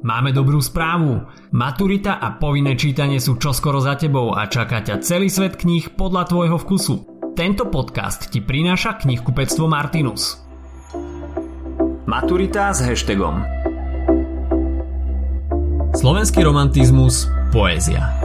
Máme 0.00 0.32
dobrú 0.32 0.64
správu. 0.64 1.28
Maturita 1.52 2.16
a 2.16 2.32
povinné 2.40 2.72
čítanie 2.72 3.20
sú 3.20 3.36
čoskoro 3.36 3.84
za 3.84 4.00
tebou 4.00 4.32
a 4.32 4.48
čaká 4.48 4.80
ťa 4.80 5.04
celý 5.04 5.28
svet 5.28 5.60
kníh 5.60 5.92
podľa 5.92 6.24
tvojho 6.24 6.56
vkusu. 6.56 6.94
Tento 7.36 7.68
podcast 7.68 8.32
ti 8.32 8.40
prináša 8.40 8.96
knihkupectvo 8.96 9.68
Martinus. 9.68 10.40
Maturita 12.08 12.72
s 12.72 12.80
hashtagom 12.80 13.44
Slovenský 15.92 16.48
romantizmus– 16.48 17.28
poézia. 17.54 18.16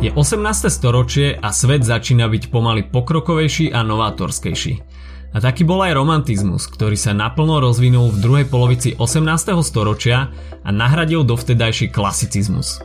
Je 0.00 0.08
18. 0.08 0.72
storočie 0.72 1.36
a 1.36 1.52
svet 1.52 1.84
začína 1.84 2.32
byť 2.32 2.48
pomaly 2.48 2.88
pokrokovejší 2.88 3.76
a 3.76 3.84
novátorskejší. 3.84 4.97
A 5.28 5.44
taký 5.44 5.68
bol 5.68 5.84
aj 5.84 5.92
romantizmus, 5.92 6.64
ktorý 6.72 6.96
sa 6.96 7.12
naplno 7.12 7.60
rozvinul 7.60 8.08
v 8.08 8.20
druhej 8.24 8.46
polovici 8.48 8.96
18. 8.96 9.60
storočia 9.60 10.32
a 10.64 10.68
nahradil 10.72 11.20
dovtedajší 11.24 11.92
klasicizmus. 11.92 12.80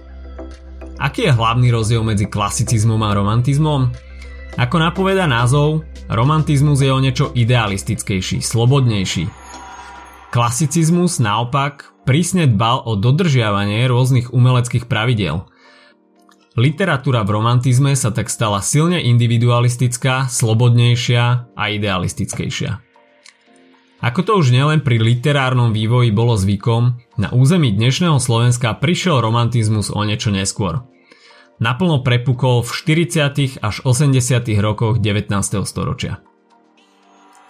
Aký 1.00 1.28
je 1.28 1.36
hlavný 1.36 1.72
rozdiel 1.72 2.04
medzi 2.04 2.28
klasicizmom 2.28 3.00
a 3.00 3.16
romantizmom? 3.16 3.92
Ako 4.60 4.76
napoveda 4.78 5.24
názov, 5.24 5.88
romantizmus 6.12 6.84
je 6.84 6.92
o 6.92 7.00
niečo 7.00 7.32
idealistickejší, 7.32 8.44
slobodnejší. 8.44 9.26
Klasicizmus 10.30 11.24
naopak 11.24 11.96
prísne 12.04 12.52
dbal 12.52 12.84
o 12.84 13.00
dodržiavanie 13.00 13.88
rôznych 13.88 14.36
umeleckých 14.36 14.92
pravidel– 14.92 15.48
Literatúra 16.54 17.26
v 17.26 17.42
romantizme 17.42 17.98
sa 17.98 18.14
tak 18.14 18.30
stala 18.30 18.62
silne 18.62 19.02
individualistická, 19.02 20.30
slobodnejšia 20.30 21.50
a 21.58 21.64
idealistickejšia. 21.74 22.78
Ako 24.06 24.22
to 24.22 24.38
už 24.38 24.54
nielen 24.54 24.86
pri 24.86 25.02
literárnom 25.02 25.74
vývoji 25.74 26.14
bolo 26.14 26.38
zvykom, 26.38 27.02
na 27.18 27.34
území 27.34 27.74
dnešného 27.74 28.22
Slovenska 28.22 28.78
prišiel 28.78 29.18
romantizmus 29.18 29.90
o 29.90 29.98
niečo 30.06 30.30
neskôr. 30.30 30.86
Naplno 31.58 32.06
prepukol 32.06 32.62
v 32.62 32.70
40. 32.70 33.58
až 33.58 33.76
80. 33.82 34.14
rokoch 34.62 35.02
19. 35.02 35.34
storočia. 35.66 36.22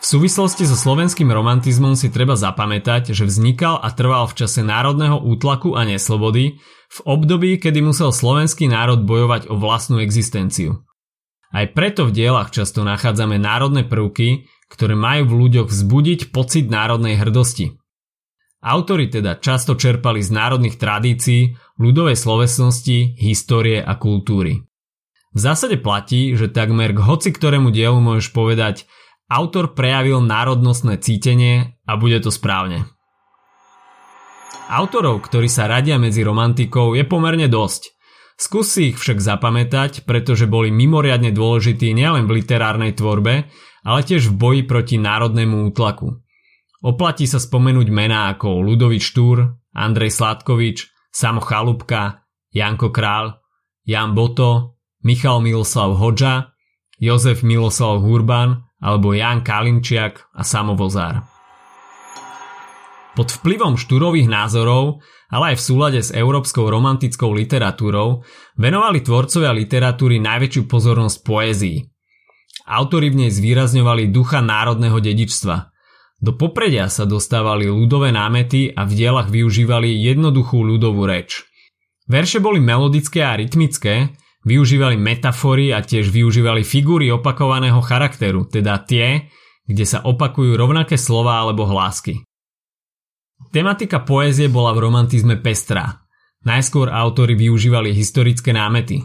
V 0.03 0.19
súvislosti 0.19 0.67
so 0.67 0.75
slovenským 0.75 1.31
romantizmom 1.31 1.95
si 1.95 2.11
treba 2.11 2.35
zapamätať, 2.35 3.15
že 3.15 3.23
vznikal 3.23 3.79
a 3.79 3.87
trval 3.87 4.27
v 4.27 4.35
čase 4.35 4.59
národného 4.59 5.15
útlaku 5.15 5.79
a 5.79 5.87
neslobody, 5.87 6.59
v 6.91 6.99
období, 7.07 7.55
kedy 7.55 7.79
musel 7.79 8.11
slovenský 8.11 8.67
národ 8.67 9.07
bojovať 9.07 9.47
o 9.47 9.55
vlastnú 9.55 10.03
existenciu. 10.03 10.83
Aj 11.55 11.71
preto 11.71 12.03
v 12.03 12.19
dielach 12.19 12.51
často 12.51 12.83
nachádzame 12.83 13.39
národné 13.39 13.87
prvky, 13.87 14.51
ktoré 14.67 14.91
majú 14.91 15.31
v 15.31 15.37
ľuďoch 15.47 15.71
vzbudiť 15.71 16.35
pocit 16.35 16.67
národnej 16.67 17.15
hrdosti. 17.23 17.79
Autori 18.59 19.07
teda 19.07 19.39
často 19.39 19.79
čerpali 19.79 20.19
z 20.19 20.35
národných 20.35 20.75
tradícií, 20.83 21.55
ľudovej 21.79 22.19
slovesnosti, 22.19 23.15
histórie 23.23 23.79
a 23.79 23.95
kultúry. 23.95 24.67
V 25.31 25.39
zásade 25.39 25.79
platí, 25.79 26.35
že 26.35 26.51
takmer 26.51 26.91
k 26.91 26.99
hoci 26.99 27.31
ktorému 27.31 27.71
dielu 27.71 28.03
môžeš 28.03 28.35
povedať– 28.35 28.83
Autor 29.31 29.71
prejavil 29.71 30.19
národnostné 30.23 30.99
cítenie 30.99 31.79
a 31.87 31.95
bude 31.95 32.19
to 32.19 32.31
správne. 32.31 32.87
Autorov, 34.71 35.27
ktorí 35.27 35.51
sa 35.51 35.67
radia 35.67 35.99
medzi 35.99 36.23
romantikou, 36.23 36.95
je 36.95 37.03
pomerne 37.03 37.51
dosť. 37.51 37.93
Skús 38.33 38.73
si 38.73 38.91
ich 38.91 38.97
však 38.97 39.21
zapamätať, 39.21 40.07
pretože 40.09 40.49
boli 40.49 40.73
mimoriadne 40.73 41.29
dôležití 41.29 41.93
nielen 41.93 42.25
v 42.25 42.41
literárnej 42.41 42.97
tvorbe, 42.97 43.45
ale 43.83 43.99
tiež 44.01 44.31
v 44.31 44.37
boji 44.39 44.61
proti 44.65 44.95
národnému 44.97 45.69
útlaku. 45.69 46.23
Oplatí 46.83 47.29
sa 47.29 47.39
spomenúť 47.39 47.87
mená 47.93 48.33
ako 48.33 48.59
Ludovič 48.59 49.13
Štúr, 49.13 49.55
Andrej 49.71 50.19
Sladkovič, 50.19 50.91
Samo 51.13 51.39
Chalupka, 51.39 52.25
Janko 52.51 52.89
Král, 52.91 53.39
Jan 53.85 54.11
Boto, 54.17 54.79
Michal 55.03 55.39
Miloslav 55.43 55.95
Hodža, 55.95 56.55
Jozef 56.99 57.43
Miloslav 57.43 57.99
Hurban 58.01 58.63
alebo 58.83 59.15
Jan 59.15 59.39
Kalinčiak 59.39 60.35
a 60.35 60.43
Samovozár. 60.43 61.23
Pod 63.15 63.29
vplyvom 63.31 63.79
štúrových 63.79 64.27
názorov, 64.27 64.99
ale 65.31 65.53
aj 65.53 65.61
v 65.61 65.65
súlade 65.65 66.01
s 66.03 66.11
európskou 66.11 66.67
romantickou 66.67 67.31
literatúrou, 67.31 68.27
venovali 68.59 68.99
tvorcovia 68.99 69.55
literatúry 69.55 70.19
najväčšiu 70.19 70.67
pozornosť 70.67 71.17
poézii. 71.23 71.77
Autori 72.67 73.13
v 73.13 73.25
nej 73.25 73.31
zvýrazňovali 73.31 74.09
ducha 74.11 74.41
národného 74.43 74.97
dedičstva. 74.97 75.71
Do 76.23 76.31
popredia 76.33 76.87
sa 76.87 77.03
dostávali 77.03 77.67
ľudové 77.67 78.09
námety 78.15 78.71
a 78.71 78.87
v 78.87 78.91
dielach 78.95 79.27
využívali 79.27 79.93
jednoduchú 79.93 80.63
ľudovú 80.63 81.03
reč. 81.03 81.43
Verše 82.07 82.39
boli 82.39 82.63
melodické 82.63 83.23
a 83.23 83.35
rytmické, 83.35 84.15
Využívali 84.43 84.99
metafory 84.99 85.71
a 85.71 85.79
tiež 85.79 86.11
využívali 86.11 86.67
figúry 86.67 87.07
opakovaného 87.15 87.79
charakteru, 87.79 88.43
teda 88.43 88.83
tie, 88.83 89.31
kde 89.63 89.85
sa 89.87 90.03
opakujú 90.03 90.59
rovnaké 90.59 90.99
slova 90.99 91.39
alebo 91.39 91.63
hlásky. 91.63 92.27
Tematika 93.55 94.03
poézie 94.03 94.51
bola 94.51 94.75
v 94.75 94.83
romantizme 94.83 95.39
pestrá. 95.39 96.03
Najskôr 96.43 96.91
autory 96.91 97.39
využívali 97.39 97.95
historické 97.95 98.51
námety. 98.51 98.99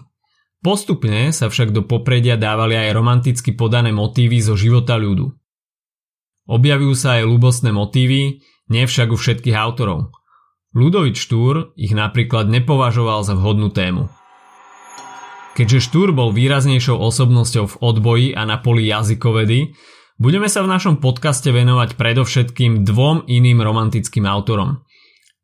Postupne 0.59 1.31
sa 1.31 1.47
však 1.47 1.71
do 1.71 1.87
popredia 1.87 2.35
dávali 2.35 2.75
aj 2.75 2.91
romanticky 2.91 3.55
podané 3.55 3.95
motívy 3.95 4.43
zo 4.43 4.59
života 4.59 4.99
ľudu. 4.99 5.31
Objavujú 6.51 6.95
sa 6.99 7.23
aj 7.23 7.31
ľubostné 7.31 7.71
motívy, 7.71 8.43
nie 8.75 8.85
však 8.91 9.15
u 9.15 9.17
všetkých 9.21 9.55
autorov. 9.55 10.11
Ludovič 10.75 11.15
Štúr 11.15 11.79
ich 11.79 11.95
napríklad 11.95 12.51
nepovažoval 12.51 13.23
za 13.23 13.39
vhodnú 13.39 13.71
tému. 13.71 14.11
Keďže 15.59 15.91
Štúr 15.91 16.15
bol 16.15 16.31
výraznejšou 16.31 16.95
osobnosťou 16.95 17.65
v 17.67 17.79
odboji 17.83 18.29
a 18.31 18.47
na 18.47 18.63
poli 18.63 18.87
jazykovedy, 18.87 19.75
budeme 20.15 20.47
sa 20.47 20.63
v 20.63 20.71
našom 20.71 21.03
podcaste 21.03 21.51
venovať 21.51 21.99
predovšetkým 21.99 22.87
dvom 22.87 23.27
iným 23.27 23.59
romantickým 23.59 24.23
autorom. 24.23 24.87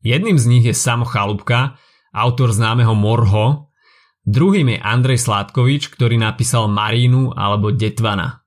Jedným 0.07 0.39
z 0.39 0.47
nich 0.47 0.65
je 0.71 0.71
Samo 0.71 1.03
Chalupka, 1.03 1.75
autor 2.15 2.55
známeho 2.55 2.95
Morho, 2.95 3.75
druhým 4.23 4.71
je 4.71 4.79
Andrej 4.79 5.19
Sládkovič, 5.27 5.91
ktorý 5.91 6.15
napísal 6.15 6.71
Marínu 6.71 7.35
alebo 7.35 7.75
Detvana. 7.75 8.47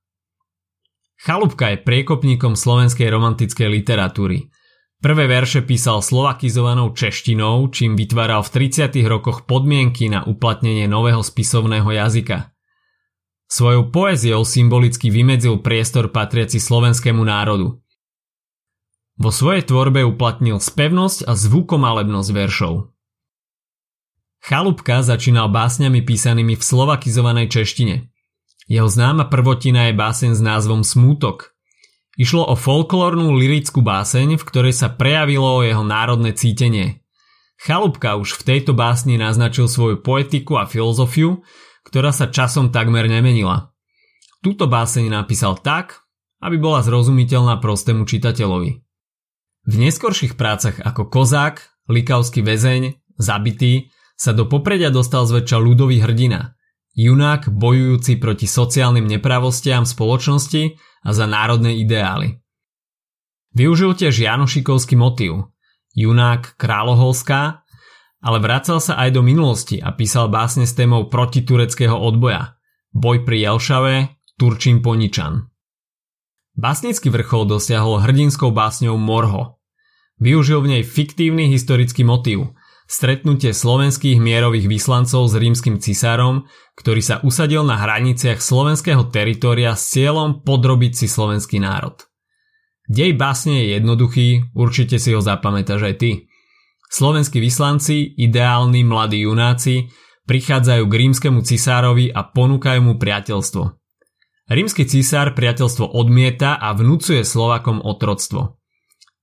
Chalupka 1.20 1.76
je 1.76 1.84
priekopníkom 1.84 2.56
slovenskej 2.56 3.12
romantickej 3.12 3.68
literatúry– 3.68 4.48
Prvé 4.98 5.30
verše 5.30 5.62
písal 5.62 6.02
slovakizovanou 6.02 6.90
češtinou, 6.90 7.70
čím 7.70 7.94
vytváral 7.94 8.42
v 8.42 8.74
30. 8.74 8.90
rokoch 9.06 9.46
podmienky 9.46 10.10
na 10.10 10.26
uplatnenie 10.26 10.90
nového 10.90 11.22
spisovného 11.22 11.86
jazyka. 11.86 12.50
Svojou 13.46 13.94
poéziou 13.94 14.42
symbolicky 14.42 15.14
vymedzil 15.14 15.62
priestor 15.62 16.10
patriaci 16.10 16.58
slovenskému 16.58 17.22
národu. 17.22 17.78
Vo 19.22 19.30
svojej 19.30 19.70
tvorbe 19.70 20.02
uplatnil 20.02 20.58
spevnosť 20.58 21.30
a 21.30 21.38
zvukomalebnosť 21.38 22.30
veršov. 22.34 22.90
Chalupka 24.42 25.06
začínal 25.06 25.54
básňami 25.54 26.02
písanými 26.02 26.58
v 26.58 26.64
slovakizovanej 26.66 27.54
češtine. 27.54 28.10
Jeho 28.66 28.90
známa 28.90 29.30
prvotina 29.30 29.90
je 29.90 29.94
báseň 29.94 30.32
s 30.34 30.42
názvom 30.42 30.82
Smútok– 30.82 31.54
Išlo 32.18 32.50
o 32.50 32.58
folklórnu 32.58 33.38
lirickú 33.38 33.86
báseň, 33.86 34.42
v 34.42 34.44
ktorej 34.44 34.74
sa 34.74 34.90
prejavilo 34.90 35.62
jeho 35.62 35.86
národné 35.86 36.34
cítenie. 36.34 37.06
Chalúbka 37.62 38.18
už 38.18 38.42
v 38.42 38.46
tejto 38.54 38.74
básni 38.74 39.22
naznačil 39.22 39.70
svoju 39.70 40.02
poetiku 40.02 40.58
a 40.58 40.66
filozofiu, 40.66 41.46
ktorá 41.86 42.10
sa 42.10 42.34
časom 42.34 42.74
takmer 42.74 43.06
nemenila. 43.06 43.70
Túto 44.42 44.66
báseň 44.66 45.14
napísal 45.14 45.62
tak, 45.62 46.10
aby 46.42 46.58
bola 46.58 46.82
zrozumiteľná 46.82 47.62
prostému 47.62 48.10
čitateľovi. 48.10 48.82
V 49.70 49.74
neskorších 49.78 50.34
prácach 50.34 50.82
ako 50.82 51.14
Kozák, 51.14 51.86
Likavský 51.86 52.42
väzeň, 52.42 52.98
Zabitý 53.18 53.94
sa 54.18 54.34
do 54.34 54.50
popredia 54.50 54.90
dostal 54.90 55.30
zväčša 55.30 55.58
ľudový 55.62 56.02
hrdina– 56.02 56.42
junák 56.98 57.54
bojujúci 57.54 58.18
proti 58.18 58.50
sociálnym 58.50 59.06
nepravostiam 59.06 59.86
spoločnosti 59.86 60.82
a 61.08 61.10
za 61.16 61.24
národné 61.24 61.80
ideály. 61.80 62.44
Využil 63.56 63.96
tiež 63.96 64.20
Janošikovský 64.20 65.00
motív, 65.00 65.56
junák 65.96 66.60
králoholská, 66.60 67.64
ale 68.20 68.38
vracal 68.44 68.84
sa 68.84 69.00
aj 69.00 69.16
do 69.16 69.24
minulosti 69.24 69.80
a 69.80 69.96
písal 69.96 70.28
básne 70.28 70.68
s 70.68 70.76
témou 70.76 71.08
protitureckého 71.08 71.96
odboja, 71.96 72.60
boj 72.92 73.24
pri 73.24 73.48
Jelšave, 73.48 73.96
Turčín 74.36 74.84
Poničan. 74.84 75.48
Básnický 76.60 77.08
vrchol 77.08 77.48
dosiahol 77.48 78.04
hrdinskou 78.04 78.52
básňou 78.52 79.00
Morho. 79.00 79.64
Využil 80.20 80.60
v 80.66 80.78
nej 80.78 80.84
fiktívny 80.84 81.48
historický 81.48 82.04
motív– 82.04 82.52
stretnutie 82.88 83.52
slovenských 83.52 84.18
mierových 84.18 84.66
vyslancov 84.72 85.28
s 85.28 85.36
rímským 85.36 85.78
cisárom, 85.84 86.48
ktorý 86.80 87.04
sa 87.04 87.16
usadil 87.22 87.68
na 87.68 87.76
hraniciach 87.78 88.40
slovenského 88.40 89.12
teritoria 89.12 89.76
s 89.76 89.92
cieľom 89.92 90.42
podrobiť 90.42 91.04
si 91.04 91.08
slovenský 91.12 91.60
národ. 91.60 92.00
Dej 92.88 93.20
básne 93.20 93.60
je 93.62 93.76
jednoduchý, 93.76 94.56
určite 94.56 94.96
si 94.98 95.12
ho 95.12 95.20
zapamätáš 95.20 95.84
aj 95.84 95.96
ty. 96.00 96.12
Slovenskí 96.88 97.44
vyslanci, 97.44 98.16
ideálni 98.16 98.88
mladí 98.88 99.28
junáci, 99.28 99.92
prichádzajú 100.24 100.84
k 100.88 100.94
rímskemu 100.96 101.40
cisárovi 101.44 102.08
a 102.08 102.24
ponúkajú 102.24 102.80
mu 102.80 102.96
priateľstvo. 102.96 103.64
Rímsky 104.48 104.88
cisár 104.88 105.36
priateľstvo 105.36 105.92
odmieta 105.92 106.56
a 106.56 106.72
vnúcuje 106.72 107.28
Slovakom 107.28 107.84
otroctvo. 107.84 108.57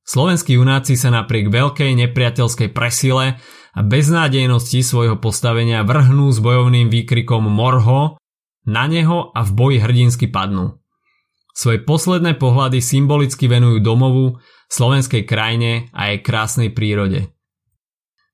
Slovenskí 0.05 0.61
junáci 0.61 1.01
sa 1.01 1.09
napriek 1.09 1.49
veľkej 1.49 1.97
nepriateľskej 1.97 2.77
presile 2.77 3.41
a 3.73 3.81
beznádejnosti 3.81 4.85
svojho 4.85 5.17
postavenia 5.17 5.81
vrhnú 5.81 6.29
s 6.29 6.39
bojovným 6.45 6.93
výkrikom 6.93 7.49
Morho, 7.49 8.21
na 8.65 8.85
neho 8.89 9.33
a 9.33 9.45
v 9.45 9.51
boji 9.53 9.79
hrdinsky 9.81 10.29
padnú. 10.29 10.81
Svoje 11.55 11.85
posledné 11.87 12.35
pohľady 12.35 12.83
symbolicky 12.83 13.47
venujú 13.47 13.79
domovu, 13.81 14.43
slovenskej 14.69 15.23
krajine 15.29 15.89
a 15.95 16.11
jej 16.11 16.21
krásnej 16.25 16.75
prírode. 16.75 17.31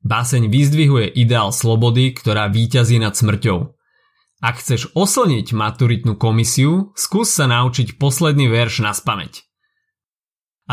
Báseň 0.01 0.49
vyzdvihuje 0.49 1.13
ideál 1.13 1.53
slobody, 1.53 2.17
ktorá 2.17 2.49
víťazí 2.49 2.97
nad 2.97 3.13
smrťou. 3.13 3.77
Ak 4.41 4.57
chceš 4.57 4.89
oslniť 4.97 5.53
maturitnú 5.53 6.17
komisiu, 6.17 6.97
skús 6.97 7.29
sa 7.29 7.45
naučiť 7.45 8.01
posledný 8.01 8.49
verš 8.49 8.81
na 8.81 8.97
spameť. 8.97 9.45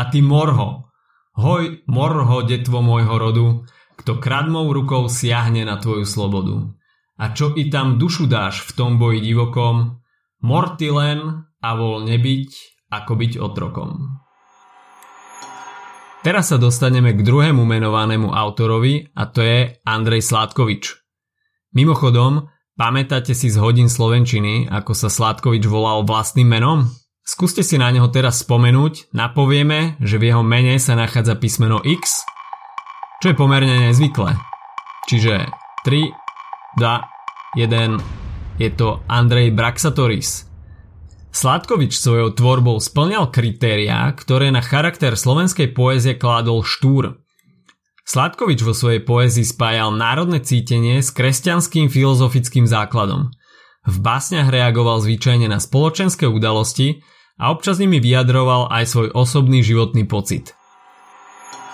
A 0.00 0.08
ty 0.08 0.24
morho, 0.24 0.87
hoj 1.38 1.86
morho 1.86 2.42
detvo 2.42 2.82
môjho 2.82 3.14
rodu, 3.14 3.46
kto 3.94 4.18
kradmou 4.18 4.66
rukou 4.74 5.06
siahne 5.06 5.62
na 5.62 5.78
tvoju 5.78 6.02
slobodu. 6.02 6.74
A 7.18 7.34
čo 7.34 7.54
i 7.54 7.70
tam 7.70 7.98
dušu 7.98 8.26
dáš 8.26 8.66
v 8.66 8.70
tom 8.74 8.98
boji 8.98 9.22
divokom, 9.22 10.02
morty 10.42 10.90
len 10.90 11.46
a 11.62 11.68
vol 11.74 12.06
nebyť, 12.06 12.50
ako 12.90 13.12
byť 13.14 13.32
otrokom. 13.38 14.18
Teraz 16.22 16.50
sa 16.50 16.58
dostaneme 16.58 17.14
k 17.14 17.22
druhému 17.22 17.62
menovanému 17.62 18.34
autorovi 18.34 19.06
a 19.14 19.30
to 19.30 19.38
je 19.42 19.78
Andrej 19.86 20.26
Sládkovič. 20.26 20.98
Mimochodom, 21.74 22.50
pamätáte 22.74 23.38
si 23.38 23.46
z 23.50 23.56
hodín 23.62 23.86
Slovenčiny, 23.86 24.66
ako 24.66 24.98
sa 24.98 25.10
Sládkovič 25.10 25.66
volal 25.70 26.02
vlastným 26.02 26.50
menom? 26.50 26.90
Skúste 27.28 27.60
si 27.60 27.76
na 27.76 27.92
neho 27.92 28.08
teraz 28.08 28.40
spomenúť, 28.40 29.12
napovieme, 29.12 30.00
že 30.00 30.16
v 30.16 30.32
jeho 30.32 30.40
mene 30.40 30.80
sa 30.80 30.96
nachádza 30.96 31.36
písmeno 31.36 31.84
X, 31.84 32.24
čo 33.20 33.26
je 33.28 33.36
pomerne 33.36 33.92
nezvyklé. 33.92 34.32
Čiže 35.12 35.52
3, 35.84 36.08
2, 36.80 37.60
1, 37.60 38.00
je 38.56 38.68
to 38.72 39.04
Andrej 39.04 39.52
Braxatoris– 39.52 40.48
Sladkovič 41.28 41.94
svojou 41.94 42.32
tvorbou 42.34 42.80
splňal 42.80 43.28
kritériá, 43.28 44.10
ktoré 44.16 44.48
na 44.48 44.64
charakter 44.64 45.14
slovenskej 45.14 45.76
poézie 45.76 46.16
kládol 46.16 46.64
štúr. 46.64 47.20
Sladkovič 48.08 48.64
vo 48.64 48.72
svojej 48.72 49.04
poézii 49.04 49.44
spájal 49.44 49.92
národné 49.92 50.40
cítenie 50.40 51.04
s 51.04 51.12
kresťanským 51.12 51.92
filozofickým 51.92 52.64
základom. 52.64 53.28
V 53.84 53.96
básniach 54.00 54.48
reagoval 54.48 54.98
zvyčajne 55.04 55.46
na 55.46 55.60
spoločenské 55.60 56.24
udalosti 56.24 57.04
a 57.38 57.54
občas 57.54 57.78
nimi 57.78 58.02
vyjadroval 58.02 58.68
aj 58.68 58.84
svoj 58.90 59.08
osobný 59.14 59.62
životný 59.62 60.04
pocit. 60.04 60.52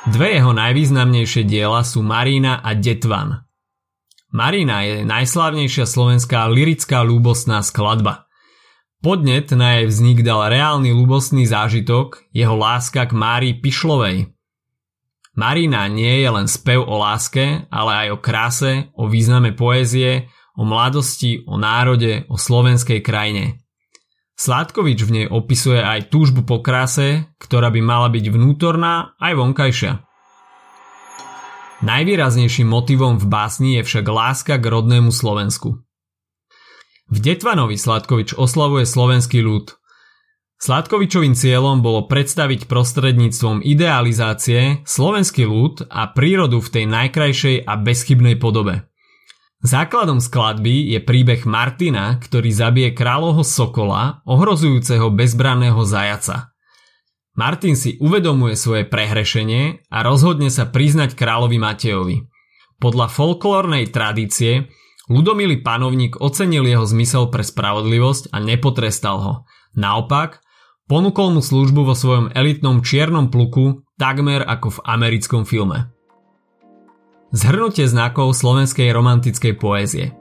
Dve 0.05 0.37
jeho 0.37 0.53
najvýznamnejšie 0.53 1.49
diela 1.49 1.81
sú 1.81 2.05
Marína 2.05 2.61
a 2.61 2.77
Detvan. 2.77 3.49
Marína 4.31 4.85
je 4.85 4.97
najslávnejšia 5.09 5.89
slovenská 5.89 6.47
lirická 6.53 7.01
ľúbostná 7.01 7.65
skladba– 7.65 8.21
Podnet 9.05 9.53
na 9.53 9.77
jej 9.77 9.93
vznik 9.93 10.25
dal 10.25 10.49
reálny 10.49 10.89
ľubostný 10.97 11.45
zážitok, 11.45 12.25
jeho 12.33 12.57
láska 12.57 13.05
k 13.05 13.13
Márii 13.13 13.61
Pišlovej. 13.61 14.33
Marina 15.37 15.85
nie 15.93 16.25
je 16.25 16.29
len 16.33 16.49
spev 16.49 16.81
o 16.81 16.97
láske, 16.97 17.69
ale 17.69 18.09
aj 18.09 18.09
o 18.17 18.19
kráse, 18.25 18.73
o 18.97 19.05
význame 19.05 19.53
poézie, 19.53 20.33
o 20.57 20.65
mladosti, 20.65 21.45
o 21.45 21.61
národe, 21.61 22.25
o 22.33 22.41
slovenskej 22.41 23.05
krajine. 23.05 23.64
Sládkovič 24.35 24.99
v 25.07 25.11
nej 25.11 25.27
opisuje 25.31 25.79
aj 25.79 26.11
túžbu 26.11 26.43
po 26.43 26.59
kráse, 26.59 27.31
ktorá 27.39 27.71
by 27.71 27.81
mala 27.81 28.11
byť 28.11 28.25
vnútorná 28.35 29.15
aj 29.23 29.33
vonkajšia. 29.39 29.93
Najvýraznejším 31.85 32.67
motivom 32.67 33.23
v 33.23 33.27
básni 33.31 33.71
je 33.79 33.83
však 33.87 34.07
láska 34.09 34.55
k 34.59 34.65
rodnému 34.67 35.15
Slovensku. 35.15 35.85
V 37.13 37.17
Detvanovi 37.21 37.77
Sladkovič 37.77 38.35
oslavuje 38.35 38.89
slovenský 38.89 39.45
ľud. 39.45 39.77
Sladkovičovým 40.59 41.37
cieľom 41.37 41.85
bolo 41.85 42.09
predstaviť 42.09 42.65
prostredníctvom 42.65 43.61
idealizácie 43.61 44.81
slovenský 44.89 45.45
ľud 45.45 45.85
a 45.93 46.09
prírodu 46.09 46.59
v 46.59 46.73
tej 46.73 46.85
najkrajšej 46.89 47.57
a 47.69 47.77
bezchybnej 47.77 48.41
podobe. 48.41 48.89
Základom 49.65 50.21
skladby 50.21 50.93
je 50.93 51.01
príbeh 51.01 51.49
Martina, 51.49 52.21
ktorý 52.21 52.53
zabije 52.53 52.93
kráľovho 52.93 53.41
sokola, 53.41 54.21
ohrozujúceho 54.29 55.09
bezbranného 55.09 55.81
zajaca. 55.89 56.53
Martin 57.33 57.73
si 57.73 57.97
uvedomuje 57.97 58.61
svoje 58.61 58.85
prehrešenie 58.85 59.89
a 59.89 60.05
rozhodne 60.05 60.53
sa 60.53 60.69
priznať 60.69 61.17
kráľovi 61.17 61.57
Matejovi. 61.57 62.17
Podľa 62.77 63.09
folklórnej 63.09 63.89
tradície 63.89 64.69
Ľudomilý 65.05 65.61
panovník 65.61 66.17
ocenil 66.17 66.65
jeho 66.65 66.89
zmysel 66.89 67.29
pre 67.29 67.45
spravodlivosť 67.45 68.33
a 68.33 68.41
nepotrestal 68.41 69.17
ho. 69.21 69.35
Naopak, 69.77 70.41
ponúkol 70.89 71.37
mu 71.37 71.41
službu 71.45 71.85
vo 71.85 71.93
svojom 71.93 72.33
elitnom 72.33 72.81
čiernom 72.81 73.29
pluku 73.29 73.85
takmer 74.01 74.41
ako 74.45 74.81
v 74.81 74.83
americkom 74.89 75.45
filme. 75.45 75.94
Zhrnutie 77.35 77.91
znakov 77.91 78.31
slovenskej 78.39 78.95
romantickej 78.95 79.59
poézie 79.59 80.15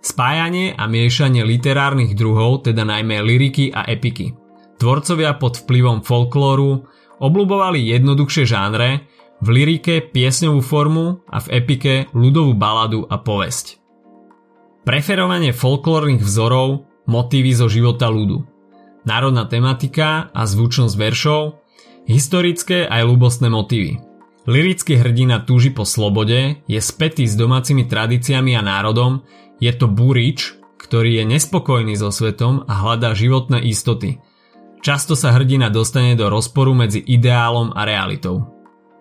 Spájanie 0.00 0.72
a 0.72 0.88
miešanie 0.88 1.44
literárnych 1.44 2.16
druhov, 2.16 2.64
teda 2.64 2.88
najmä 2.88 3.20
liriky 3.20 3.68
a 3.68 3.84
epiky. 3.84 4.32
Tvorcovia 4.80 5.36
pod 5.36 5.60
vplyvom 5.60 6.00
folklóru 6.00 6.88
obľubovali 7.20 7.92
jednoduchšie 7.92 8.48
žánre, 8.48 9.04
v 9.44 9.48
lyrike 9.54 10.08
piesňovú 10.08 10.64
formu 10.64 11.20
a 11.28 11.38
v 11.44 11.60
epike 11.62 12.08
ľudovú 12.16 12.56
baladu 12.56 13.04
a 13.06 13.20
povesť. 13.20 13.78
Preferovanie 14.88 15.52
folklórnych 15.52 16.24
vzorov, 16.24 16.88
motívy 17.04 17.52
zo 17.52 17.68
života 17.68 18.08
ľudu. 18.08 18.40
Národná 19.04 19.44
tematika 19.44 20.32
a 20.32 20.42
zvučnosť 20.48 20.94
veršov, 20.96 21.60
historické 22.08 22.88
aj 22.88 23.04
ľubostné 23.04 23.52
motívy. 23.52 24.07
Lirický 24.48 24.96
hrdina 24.96 25.44
túži 25.44 25.68
po 25.68 25.84
slobode, 25.84 26.64
je 26.64 26.80
spätý 26.80 27.28
s 27.28 27.36
domácimi 27.36 27.84
tradíciami 27.84 28.56
a 28.56 28.64
národom, 28.64 29.20
je 29.60 29.68
to 29.76 29.92
burič, 29.92 30.56
ktorý 30.80 31.20
je 31.20 31.24
nespokojný 31.36 31.92
so 32.00 32.08
svetom 32.08 32.64
a 32.64 32.80
hľadá 32.80 33.12
životné 33.12 33.60
istoty. 33.68 34.24
Často 34.80 35.12
sa 35.12 35.36
hrdina 35.36 35.68
dostane 35.68 36.16
do 36.16 36.32
rozporu 36.32 36.72
medzi 36.72 36.96
ideálom 36.96 37.76
a 37.76 37.84
realitou. 37.84 38.48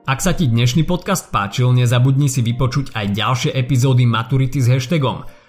Ak 0.04 0.20
sa 0.20 0.36
ti 0.36 0.52
dnešný 0.52 0.84
podcast 0.84 1.32
páčil, 1.32 1.72
nezabudni 1.72 2.28
si 2.28 2.44
vypočuť 2.44 2.92
aj 2.92 3.06
ďalšie 3.16 3.52
epizódy 3.56 4.04
Maturity 4.04 4.60
s 4.60 4.68
hashtagom– 4.68 5.24